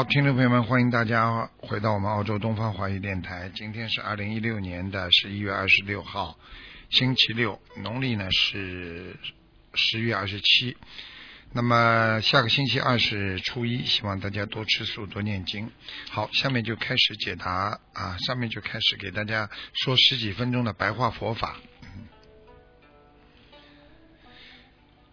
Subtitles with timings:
[0.00, 3.50] 好，听众朋友们，欢迎大家回到我们澳洲东方华语电台。
[3.54, 6.38] 今天是二零一六年的十一月二十六号，
[6.88, 9.14] 星期六，农历呢是
[9.74, 10.74] 十月二十七。
[11.52, 15.70] 那么下个星期二是初一，希望大家多吃素，多念经。
[16.08, 21.56] 好，下面就开始解答啊，上面就开始给大家说十几分钟的白话佛法。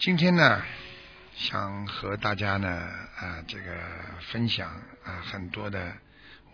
[0.00, 0.60] 今天呢。
[1.34, 3.74] 想和大家呢啊这个
[4.30, 4.68] 分享
[5.02, 5.96] 啊很多的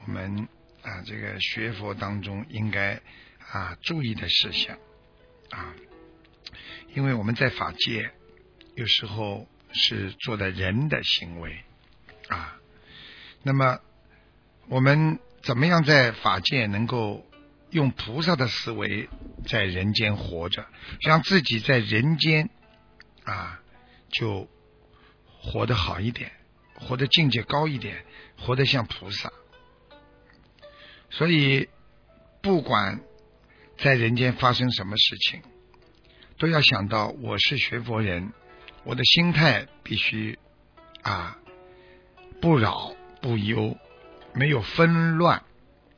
[0.06, 0.48] 我们
[0.82, 3.00] 啊这个学佛当中应该
[3.50, 4.78] 啊注意的事项
[5.50, 5.74] 啊，
[6.94, 8.12] 因为我们在法界
[8.76, 11.64] 有时候是做的人的行为
[12.28, 12.56] 啊，
[13.42, 13.80] 那么
[14.68, 17.28] 我们怎么样在法界能够
[17.70, 19.08] 用菩萨的思维
[19.46, 20.66] 在人间活着，
[21.00, 22.48] 让自己在人间
[23.24, 23.60] 啊
[24.10, 24.48] 就。
[25.40, 26.32] 活得好一点，
[26.74, 28.04] 活得境界高一点，
[28.38, 29.32] 活得像菩萨。
[31.10, 31.68] 所以，
[32.42, 33.00] 不管
[33.78, 35.42] 在人间发生什么事情，
[36.38, 38.32] 都要想到我是学佛人，
[38.84, 40.38] 我的心态必须
[41.02, 41.38] 啊
[42.40, 43.78] 不扰不忧，
[44.34, 45.44] 没有纷乱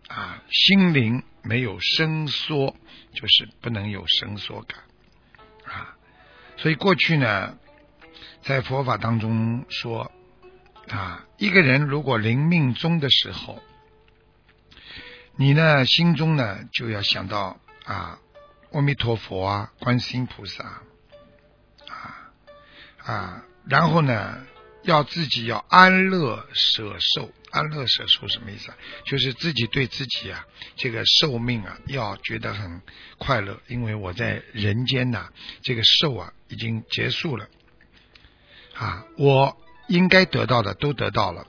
[0.09, 2.77] 啊，心灵没有生缩，
[3.15, 4.81] 就是不能有生缩感
[5.65, 5.97] 啊。
[6.59, 7.59] 所以过去呢。
[8.43, 10.11] 在佛法当中说
[10.89, 13.63] 啊，一个人如果临命终的时候，
[15.37, 18.19] 你呢心中呢就要想到啊，
[18.73, 20.83] 阿弥陀佛啊，观世音菩萨
[21.89, 22.33] 啊
[23.05, 24.45] 啊，然后呢
[24.83, 28.77] 要自己要安乐舍寿，安乐舍寿什么意思啊？
[29.07, 30.45] 就是自己对自己啊
[30.75, 32.83] 这个寿命啊要觉得很
[33.19, 35.29] 快乐，因为我在人间呐
[35.63, 37.49] 这个寿啊已经结束了。
[38.81, 39.59] 啊，我
[39.89, 41.47] 应该得到的都得到了，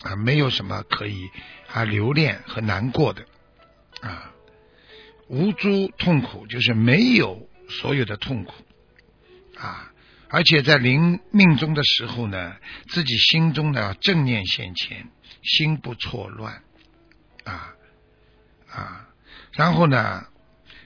[0.00, 1.28] 啊，没有什么可以
[1.70, 3.26] 啊留恋和难过的，
[4.00, 4.32] 啊，
[5.28, 8.54] 无诸痛苦，就是没有所有的痛苦，
[9.58, 9.92] 啊，
[10.30, 12.56] 而且在临命中的时候呢，
[12.88, 15.10] 自己心中呢正念现前，
[15.42, 16.62] 心不错乱，
[17.44, 17.74] 啊
[18.70, 19.08] 啊，
[19.52, 20.24] 然后呢。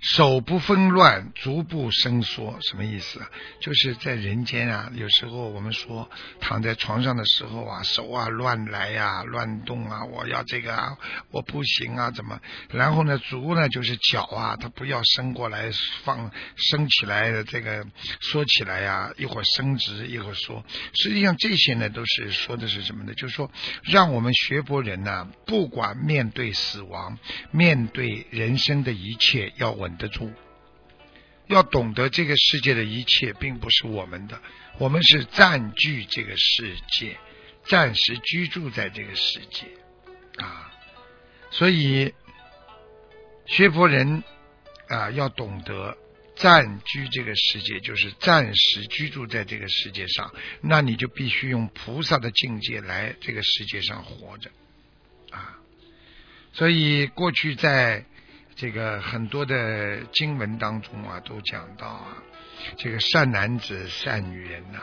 [0.05, 3.31] 手不纷乱，足不伸缩，什么意思啊？
[3.59, 6.11] 就是在人间啊，有时候我们说
[6.41, 10.99] 躺在床上的时候啊，手啊乱来呀，乱动啊，我要这个啊，
[11.31, 12.39] 我不行啊，怎么？
[12.69, 15.71] 然后呢，足呢就是脚啊，它不要伸过来，
[16.05, 17.87] 放伸起来的这个
[18.21, 20.63] 缩起来呀，一会儿伸直，一会儿缩。
[20.93, 23.15] 实际上这些呢，都是说的是什么呢？
[23.15, 23.51] 就是说，
[23.83, 27.19] 让我们学佛人呢，不管面对死亡，
[27.51, 29.94] 面对人生的一切，要稳。
[29.97, 30.33] 得住，
[31.47, 34.41] 要懂得这个世界的一切并不是我们的，
[34.79, 37.17] 我们是占据这个世界，
[37.67, 39.67] 暂时居住在这个世界
[40.37, 40.73] 啊。
[41.51, 42.15] 所以
[43.47, 44.25] 学佛人
[44.89, 45.97] 啊，要懂得
[46.35, 54.51] 暂居这个世界，就是暂时居住在这个世界上，那你就必须用菩萨的境界来这个世界上活着
[55.31, 55.59] 啊。
[56.55, 58.07] 所以过去在。
[58.57, 62.23] 这个很多的经文当中啊，都讲到啊，
[62.77, 64.81] 这个善男子、善女人呐，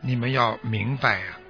[0.00, 1.40] 你们要明白啊，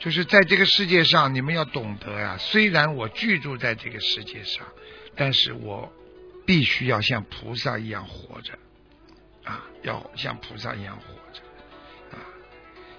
[0.00, 2.36] 就是在这个世界上，你们要懂得呀。
[2.38, 4.66] 虽然我居住在这个世界上，
[5.14, 5.92] 但是我
[6.46, 8.58] 必须要像菩萨一样活着
[9.44, 11.42] 啊，要像菩萨一样活着
[12.16, 12.24] 啊，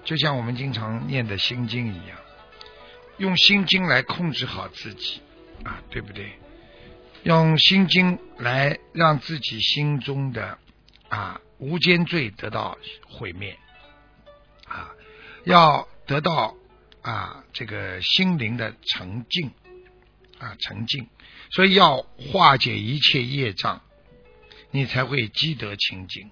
[0.04, 2.16] 就像我们经常念的心经一样，
[3.18, 5.20] 用心经来控制好自己
[5.64, 6.38] 啊，对不对？
[7.26, 10.58] 用心经来让自己心中的
[11.08, 12.78] 啊无间罪得到
[13.08, 13.58] 毁灭
[14.68, 14.94] 啊，
[15.42, 16.54] 要得到
[17.02, 19.50] 啊这个心灵的沉静
[20.38, 21.08] 啊沉静，
[21.50, 23.82] 所以要化解一切业障，
[24.70, 26.30] 你才会积德清净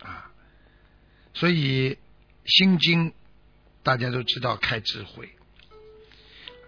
[0.00, 0.32] 啊。
[1.34, 1.98] 所以
[2.46, 3.12] 心经
[3.82, 5.35] 大家都知道开智慧。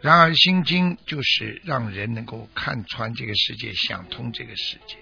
[0.00, 4.96] 然而，心经就是让人能够看穿这个世界，想通这个世界。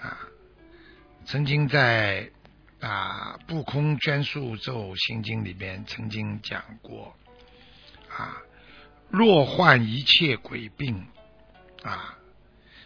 [0.00, 0.18] 啊，
[1.24, 2.30] 曾经在
[2.80, 7.16] 啊，《不空捐宿咒心经》里边曾经讲过
[8.08, 8.36] 啊，
[9.08, 11.06] 若患一切鬼病
[11.82, 12.18] 啊，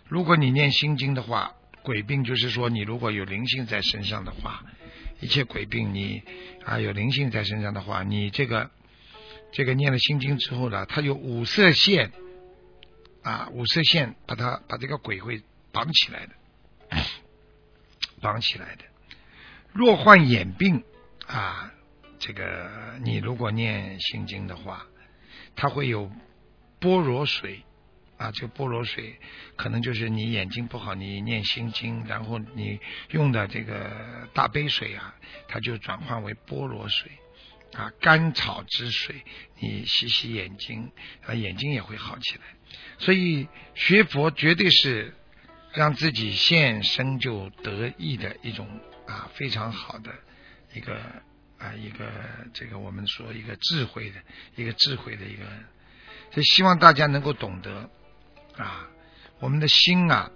[0.07, 1.53] 如果你念心经的话，
[1.83, 4.65] 鬼病就是说你如果有灵性在身上的话，
[5.21, 6.23] 一切鬼病你
[6.65, 8.71] 啊有灵性在身上的话，你这个
[9.53, 12.13] 这个念了心经之后呢，它有五色线
[13.23, 15.43] 啊，五色线把它把这个鬼会
[15.73, 16.33] 绑起来的，
[18.21, 18.85] 绑起来的。
[19.73, 20.83] 若患眼病
[21.27, 21.73] 啊，
[22.19, 22.71] 这个
[23.03, 24.87] 你如果念心经的话，
[25.57, 26.11] 它会有
[26.81, 27.63] 般若水
[28.17, 29.19] 啊，这个般若水
[29.57, 32.81] 可能就是你眼睛不好，你念心经，然后你
[33.11, 35.15] 用的这个大杯水啊，
[35.49, 37.11] 它就转换为般若水
[37.75, 39.25] 啊，甘草之水，
[39.61, 40.91] 你洗洗眼睛
[41.27, 42.43] 啊，眼睛也会好起来。
[42.99, 45.15] 所以学佛绝对是
[45.73, 48.69] 让自己现生就得意的一种。
[49.09, 50.13] 啊，非常好的
[50.75, 51.01] 一个
[51.57, 52.13] 啊，一个
[52.53, 54.21] 这个我们说一个智慧的
[54.55, 55.45] 一个智慧的一个，
[56.31, 57.89] 所以希望大家能够懂得
[58.59, 58.87] 啊，
[59.41, 60.31] 我们的心啊，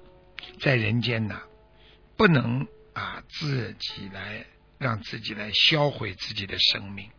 [0.63, 1.43] 在人间呐，
[2.17, 4.47] 不能啊自己来
[4.79, 7.11] 让自己来销毁自己的生命，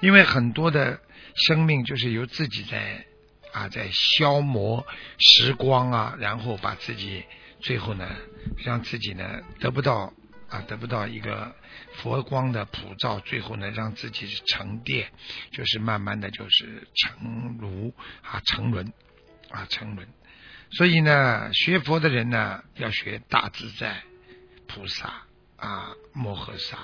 [0.00, 1.00] 因为很多的
[1.34, 3.04] 生命就是由自己在
[3.52, 4.86] 啊在消磨
[5.18, 7.24] 时光啊，然后把自己
[7.60, 8.08] 最后呢，
[8.64, 10.12] 让自己呢得不到。
[10.50, 11.54] 啊，得不到一个
[11.92, 15.12] 佛光的普照，最后呢，让自己沉淀，
[15.52, 18.92] 就是慢慢的就是沉如啊沉沦
[19.48, 20.08] 啊沉沦。
[20.72, 24.02] 所以呢，学佛的人呢，要学大自在
[24.66, 25.22] 菩萨
[25.54, 26.78] 啊摩诃萨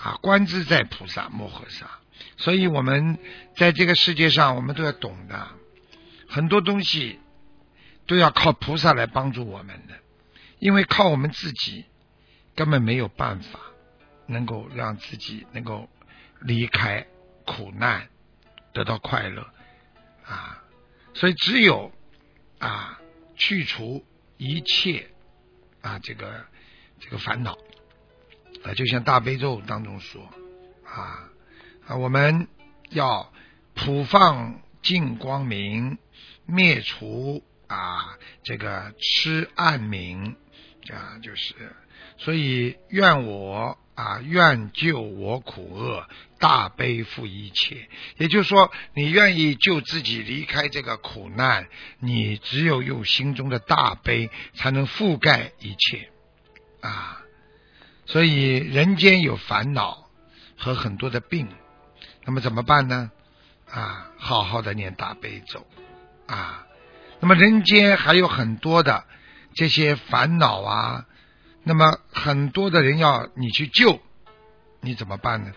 [0.00, 2.00] 啊观自在菩萨摩诃萨。
[2.36, 3.18] 所以我们
[3.56, 5.48] 在这个世界上，我们都要懂得
[6.28, 7.18] 很多东西
[8.06, 9.94] 都要靠菩萨来帮助我们的，
[10.58, 11.84] 因为靠我们自己。
[12.54, 13.60] 根本没有办法
[14.26, 15.88] 能够让自己能够
[16.40, 17.06] 离开
[17.46, 18.08] 苦难，
[18.72, 19.46] 得到快乐
[20.26, 20.64] 啊！
[21.14, 21.92] 所以只有
[22.58, 23.00] 啊
[23.36, 24.04] 去除
[24.38, 25.08] 一切
[25.82, 26.46] 啊这个
[26.98, 27.56] 这个烦恼
[28.64, 30.28] 啊，就像大悲咒当中说
[30.84, 31.30] 啊
[31.88, 32.48] 啊，我们
[32.90, 33.32] 要
[33.74, 35.96] 普放净光明，
[36.44, 40.36] 灭除啊这个痴暗冥
[40.92, 41.54] 啊，就是。
[42.18, 46.08] 所以，愿我啊，愿救我苦厄，
[46.38, 47.88] 大悲负一切。
[48.16, 51.68] 也就是说，你愿意救自己离开这个苦难，
[52.00, 56.10] 你只有用心中的大悲，才能覆盖一切
[56.80, 57.22] 啊。
[58.06, 60.10] 所以，人间有烦恼
[60.56, 61.48] 和很多的病，
[62.28, 63.10] 那么怎么办呢？
[63.70, 65.66] 啊，好好的念大悲咒
[66.26, 66.66] 啊。
[67.20, 69.06] 那么，人间还有很多的
[69.54, 71.06] 这些烦恼啊。
[71.62, 74.02] 那么很多的人要你去救，
[74.82, 75.54] 你怎么办呢？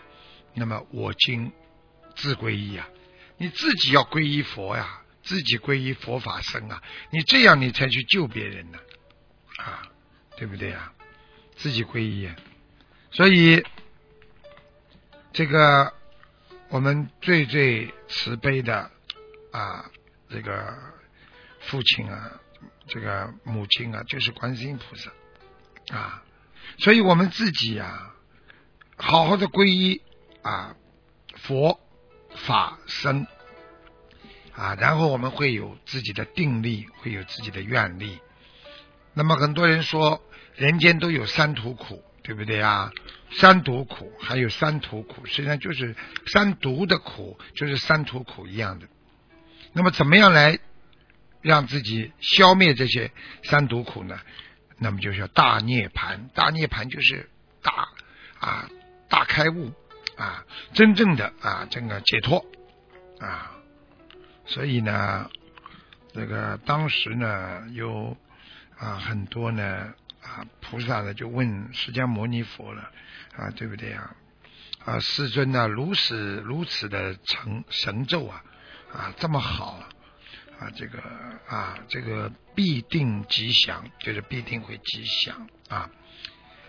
[0.54, 1.52] 那么我今
[2.16, 2.88] 自皈依啊，
[3.36, 8.78] 你自己要皈依佛呀，自己皈依佛法僧啊，你这样你才去救别人呢，
[9.58, 9.82] 啊，
[10.38, 10.90] 对不对啊？
[11.54, 12.30] 自己皈依，
[13.10, 13.62] 所以
[15.34, 15.92] 这个
[16.72, 18.90] 我们最最慈悲的
[19.50, 19.90] 啊，
[20.30, 20.74] 这个
[21.60, 22.40] 父亲啊，
[22.86, 25.12] 这个母亲啊，就是观世音菩萨。
[25.94, 26.22] 啊，
[26.78, 28.14] 所以我们自己啊，
[28.96, 30.00] 好好的皈依
[30.40, 30.74] 啊
[31.36, 31.78] 佛
[32.36, 33.26] 法僧
[34.54, 38.18] 啊，然后我们会有自己的定力，会有自己的愿力。
[39.12, 40.22] 那么很多人说，
[40.54, 42.92] 人间都有三途苦，对不对啊？
[43.32, 48.86] 三毒苦，还有三途苦，实际上就是三毒的苦，就是三途苦一样的。
[49.72, 50.58] 那么怎么样来
[51.40, 53.10] 让自己消灭这些
[53.44, 54.20] 三毒苦呢？
[54.78, 57.30] 那么就叫大涅盘，大涅盘就是
[57.62, 57.88] 大
[58.38, 58.68] 啊
[59.08, 59.72] 大开悟
[60.16, 62.44] 啊，真正的啊这个解脱
[63.18, 63.52] 啊，
[64.44, 65.30] 所以呢，
[66.12, 68.16] 这个当时呢有
[68.76, 72.90] 啊很多呢啊菩萨呢就问释迦牟尼佛了
[73.36, 74.16] 啊，对不对啊？
[74.84, 78.44] 啊世尊呢如此如此的成神咒啊
[78.92, 79.82] 啊这么好。
[80.60, 81.00] 啊，这个
[81.48, 85.90] 啊，这个必定吉祥，就是必定会吉祥啊！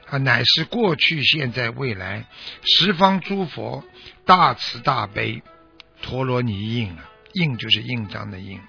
[0.08, 2.26] 啊，乃是过去、现在、未来
[2.64, 3.86] 十方诸佛
[4.26, 5.44] 大慈大悲
[6.02, 8.60] 陀罗尼印啊，印就是印章的印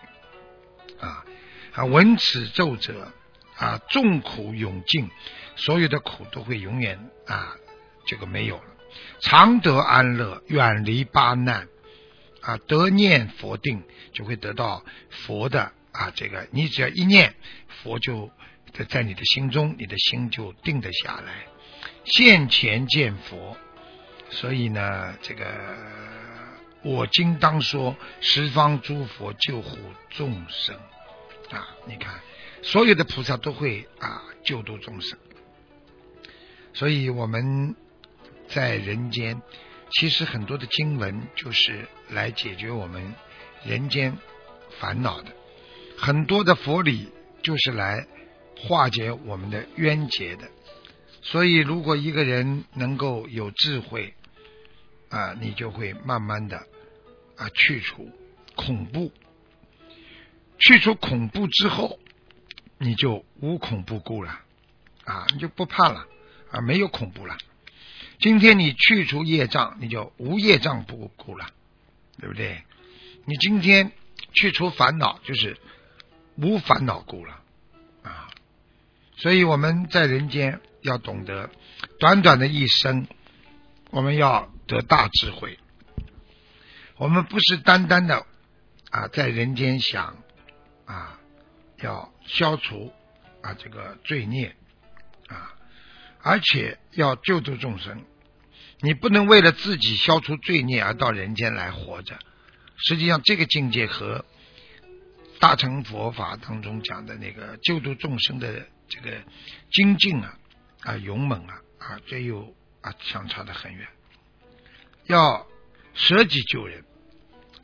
[1.00, 1.25] 啊
[1.73, 3.11] 啊，闻此咒者
[3.56, 5.11] 啊，众苦永尽，
[5.56, 7.56] 所有的苦都会永远啊，
[8.06, 8.64] 这个没有了，
[9.20, 11.68] 常得安乐，远离八难。
[12.40, 13.82] 啊，得念佛定
[14.12, 17.34] 就会得到佛的啊，这个你只要一念
[17.68, 18.30] 佛就
[18.75, 21.46] 在在你的心中，你的心就定得下来。
[22.04, 23.56] 现前见佛。
[24.30, 25.46] 所以呢，这个
[26.82, 29.78] 我今当说十方诸佛救护
[30.11, 30.76] 众生
[31.50, 31.68] 啊！
[31.87, 32.20] 你看，
[32.64, 35.18] 所有的菩萨都会啊救度众生。
[36.73, 37.76] 所以我们
[38.49, 39.40] 在人间，
[39.90, 43.14] 其实很多的经文就是来解决我们
[43.64, 44.16] 人间
[44.80, 45.30] 烦恼的，
[45.97, 48.06] 很多的佛理就是来
[48.56, 50.50] 化解我们的冤结的。
[51.21, 54.14] 所以，如果一个人能够有智慧，
[55.11, 56.56] 啊，你就会慢慢的
[57.37, 58.11] 啊去除
[58.56, 59.12] 恐怖，
[60.59, 61.99] 去除恐怖之后，
[62.85, 64.41] 你就无恐怖故了
[65.05, 66.07] 啊，你就不怕了
[66.50, 67.37] 啊，没有恐怖了。
[68.21, 71.49] 今天你去除业障，你就无业障不顾了，
[72.21, 72.62] 对不对？
[73.25, 73.91] 你今天
[74.33, 75.59] 去除烦恼，就是
[76.37, 77.41] 无烦恼故了
[78.03, 78.29] 啊。
[79.17, 81.50] 所以我们在人间要懂得，
[81.99, 83.07] 短短的一生，
[83.91, 84.50] 我们要。
[84.67, 85.59] 得大智慧，
[86.97, 88.25] 我们不是单单的
[88.88, 90.17] 啊，在人间想
[90.87, 91.21] 啊，
[91.83, 92.93] 要消除
[93.43, 94.54] 啊这个罪孽
[95.28, 95.54] 啊，
[96.23, 98.04] 而且要救度众生。
[98.81, 102.19] 你不能为了自己消除罪孽而到人间来活着。
[102.76, 104.25] 实际上，这个境界和
[105.38, 109.23] 大乘佛法当中讲的那个救度众生的这个
[109.71, 110.38] 精进啊
[110.81, 113.87] 啊勇猛啊啊，这又啊相差的很远。
[115.07, 115.47] 要
[115.95, 116.85] 舍己救人，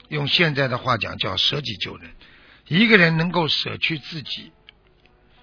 [0.09, 2.11] 用现在的话讲叫舍己救人。
[2.71, 4.53] 一个人能够舍去自己，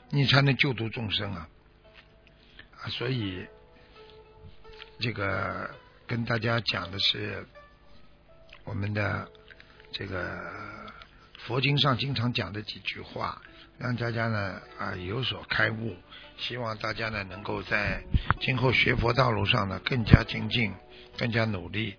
[0.10, 1.50] 你才能救度众生啊！
[2.82, 3.46] 啊，所以
[5.00, 5.70] 这个
[6.08, 7.46] 跟大家讲的是
[8.64, 9.30] 我们的
[9.92, 10.42] 这个
[11.40, 13.42] 佛经上经常讲的几句话，
[13.78, 15.98] 让大家呢啊有所开悟。
[16.38, 18.02] 希望大家呢能够在
[18.40, 20.74] 今后学佛道路上呢更加精进。
[21.18, 21.96] 更加努力。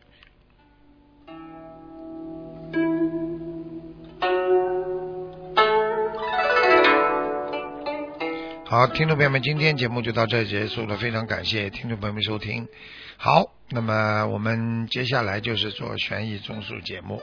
[8.70, 12.68] 好，听众朋友们，今天节目就到这结束了，非常感谢听众朋友们收听。
[13.16, 17.22] 好，那么我们接下来就是做悬疑综述节目。